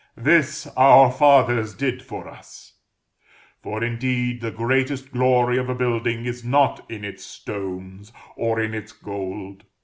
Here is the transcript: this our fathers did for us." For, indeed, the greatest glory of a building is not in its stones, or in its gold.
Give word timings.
this 0.17 0.65
our 0.75 1.11
fathers 1.11 1.75
did 1.75 2.01
for 2.01 2.27
us." 2.27 2.73
For, 3.61 3.83
indeed, 3.83 4.41
the 4.41 4.49
greatest 4.49 5.11
glory 5.11 5.59
of 5.59 5.69
a 5.69 5.75
building 5.75 6.25
is 6.25 6.43
not 6.43 6.83
in 6.89 7.05
its 7.05 7.23
stones, 7.23 8.11
or 8.35 8.59
in 8.59 8.73
its 8.73 8.93
gold. 8.93 9.63